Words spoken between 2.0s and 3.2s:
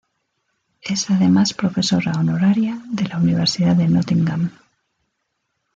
honoraria de la